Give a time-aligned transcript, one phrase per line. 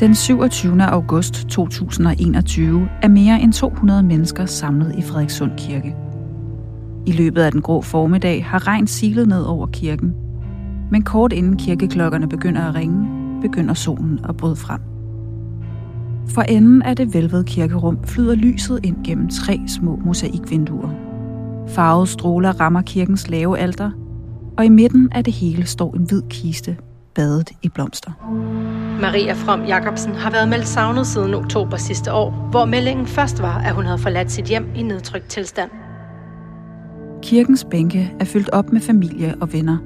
[0.00, 0.82] Den 27.
[0.82, 5.96] august 2021 er mere end 200 mennesker samlet i Frederikssund Kirke.
[7.06, 10.14] I løbet af den grå formiddag har regn silet ned over kirken,
[10.90, 13.08] men kort inden kirkeklokkerne begynder at ringe,
[13.42, 14.80] begynder solen at bryde frem.
[16.28, 20.90] For enden af det velvede kirkerum flyder lyset ind gennem tre små mosaikvinduer.
[21.68, 23.90] Farvede stråler rammer kirkens lave alter,
[24.58, 26.76] og i midten af det hele står en hvid kiste,
[27.14, 28.10] badet i blomster.
[29.00, 33.58] Maria From Jacobsen har været meldt savnet siden oktober sidste år, hvor meldingen først var,
[33.58, 35.70] at hun havde forladt sit hjem i nedtrykt tilstand.
[37.22, 39.78] Kirkens bænke er fyldt op med familie og venner.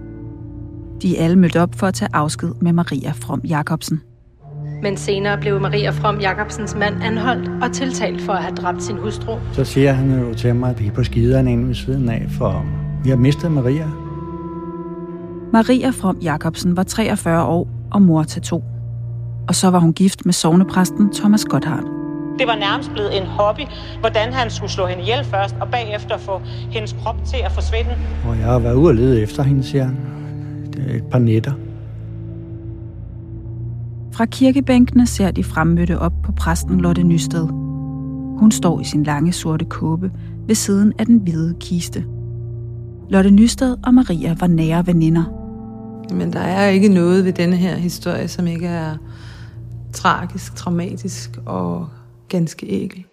[1.03, 4.01] De er alle mødt op for at tage afsked med Maria From Jacobsen.
[4.83, 8.97] Men senere blev Maria From Jacobsens mand anholdt og tiltalt for at have dræbt sin
[8.97, 9.39] hustru.
[9.53, 12.27] Så siger han jo til mig, at vi er på skiderne inde ved siden af,
[12.31, 12.67] for
[13.05, 13.89] vi har mistet Maria.
[15.53, 18.65] Maria From Jacobsen var 43 år og mor til to.
[19.49, 21.87] Og så var hun gift med sovnepræsten Thomas Gotthardt.
[22.39, 23.61] Det var nærmest blevet en hobby,
[24.01, 26.41] hvordan han skulle slå hende ihjel først, og bagefter få
[26.71, 27.91] hendes krop til at forsvinde.
[28.29, 29.97] Og jeg har været ude og lede efter hende, siger han.
[30.73, 31.53] Det er et par nætter.
[34.13, 37.47] Fra kirkebænkene ser de fremmødte op på præsten Lotte Nysted.
[38.39, 40.11] Hun står i sin lange sorte kåbe
[40.47, 42.05] ved siden af den hvide kiste.
[43.11, 45.25] Lotte Nysted og Maria var nære veninder.
[46.15, 48.97] Men der er ikke noget ved denne her historie, som ikke er
[49.93, 51.89] tragisk, traumatisk og
[52.29, 53.05] ganske ægel.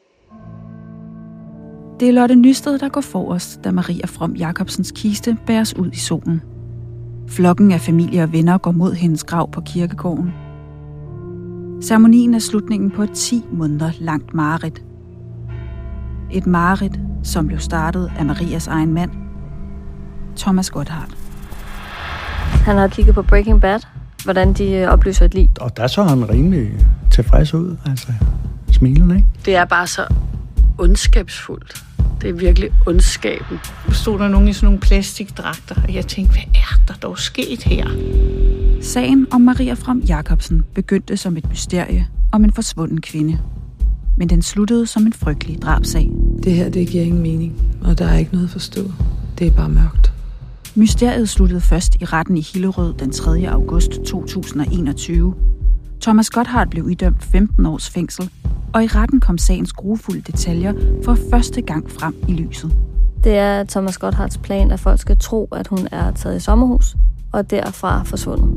[1.99, 5.97] Det er Lotte Nysted, der går forrest, da Maria From Jacobsens kiste bæres ud i
[5.97, 6.41] solen.
[7.27, 10.33] Flokken af familie og venner går mod hendes grav på kirkegården.
[11.83, 14.83] Ceremonien er slutningen på et 10 måneder langt mareridt.
[16.31, 19.11] Et mareridt, som blev startet af Marias egen mand,
[20.37, 21.17] Thomas Gotthardt.
[22.65, 23.79] Han har kigget på Breaking Bad,
[24.25, 25.49] hvordan de øh, opløser et lig.
[25.59, 26.71] Og der så han rimelig
[27.11, 28.07] tilfreds ud, altså
[28.71, 29.27] smilende, ikke?
[29.45, 30.05] Det er bare så
[30.77, 31.83] ondskabsfuldt.
[32.21, 33.59] Det er virkelig ondskaben.
[33.91, 37.64] stod der nogen i sådan nogle plastikdragter, og jeg tænkte, hvad er der dog sket
[37.64, 37.87] her?
[38.81, 43.39] Sagen om Maria From Jacobsen begyndte som et mysterie om en forsvunden kvinde.
[44.17, 46.09] Men den sluttede som en frygtelig drabsag.
[46.43, 48.81] Det her, det giver ingen mening, og der er ikke noget at forstå.
[49.39, 50.05] Det er bare mørkt.
[50.77, 53.47] Mysteriet sluttede først i retten i Hillerød den 3.
[53.49, 55.36] august 2021.
[56.02, 58.30] Thomas Gotthardt blev idømt 15 års fængsel,
[58.73, 60.73] og i retten kom sagens grufulde detaljer
[61.05, 62.77] for første gang frem i lyset.
[63.23, 66.95] Det er Thomas Gotthardts plan, at folk skal tro, at hun er taget i sommerhus,
[67.31, 68.49] og derfra forsvundet.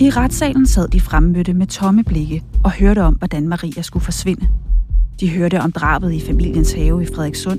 [0.00, 4.48] I retssalen sad de fremmødte med tomme blikke og hørte om, hvordan Maria skulle forsvinde.
[5.20, 7.58] De hørte om drabet i familiens have i Frederikssund.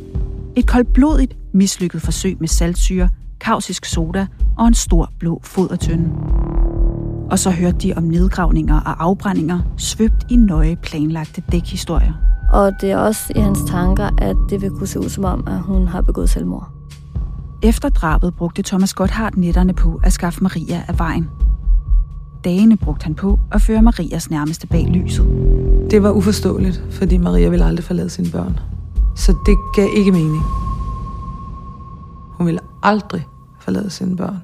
[0.56, 3.10] Et koldblodigt, mislykket forsøg med saltsyre,
[3.40, 6.10] kausisk soda og en stor blå fodertønde.
[7.32, 12.14] Og så hørte de om nedgravninger og afbrændinger, svøbt i nøje planlagte dækhistorier.
[12.54, 15.44] Og det er også i hans tanker, at det vil kunne se ud som om,
[15.48, 16.70] at hun har begået selvmord.
[17.64, 21.30] Efter drabet brugte Thomas Gotthardt netterne på at skaffe Maria af vejen.
[22.44, 25.26] Dagene brugte han på at føre Marias nærmeste bag lyset.
[25.92, 28.60] Det var uforståeligt, fordi Maria ville aldrig forlade sine børn.
[29.16, 30.44] Så det gav ikke mening.
[32.38, 33.26] Hun ville aldrig
[33.62, 34.38] forlade sine børn.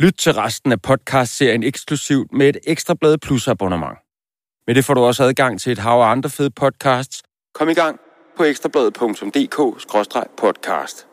[0.00, 3.98] Lyt til resten af podcast-serien eksklusivt med et ekstra blad Plus abonnement.
[4.66, 7.22] Med det får du også adgang til et hav af andre fede podcasts.
[7.54, 8.00] Kom i gang
[8.36, 11.06] på ekstrabladet.dk-podcast.